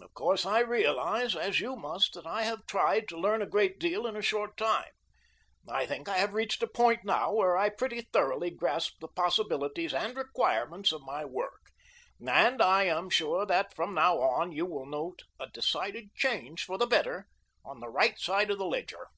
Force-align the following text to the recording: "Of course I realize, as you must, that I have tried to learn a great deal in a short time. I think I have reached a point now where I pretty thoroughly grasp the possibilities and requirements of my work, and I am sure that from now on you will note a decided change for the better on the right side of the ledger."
"Of 0.00 0.14
course 0.14 0.46
I 0.46 0.60
realize, 0.60 1.36
as 1.36 1.60
you 1.60 1.76
must, 1.76 2.14
that 2.14 2.24
I 2.26 2.44
have 2.44 2.64
tried 2.64 3.06
to 3.08 3.18
learn 3.20 3.42
a 3.42 3.46
great 3.46 3.78
deal 3.78 4.06
in 4.06 4.16
a 4.16 4.22
short 4.22 4.56
time. 4.56 4.88
I 5.68 5.84
think 5.84 6.08
I 6.08 6.16
have 6.16 6.32
reached 6.32 6.62
a 6.62 6.66
point 6.66 7.04
now 7.04 7.34
where 7.34 7.58
I 7.58 7.68
pretty 7.68 8.00
thoroughly 8.10 8.48
grasp 8.48 8.94
the 9.00 9.08
possibilities 9.08 9.92
and 9.92 10.16
requirements 10.16 10.90
of 10.90 11.02
my 11.02 11.26
work, 11.26 11.60
and 12.18 12.62
I 12.62 12.84
am 12.84 13.10
sure 13.10 13.44
that 13.44 13.74
from 13.74 13.92
now 13.92 14.20
on 14.22 14.52
you 14.52 14.64
will 14.64 14.86
note 14.86 15.20
a 15.38 15.48
decided 15.50 16.14
change 16.14 16.64
for 16.64 16.78
the 16.78 16.86
better 16.86 17.26
on 17.62 17.80
the 17.80 17.90
right 17.90 18.18
side 18.18 18.50
of 18.50 18.56
the 18.56 18.64
ledger." 18.64 19.08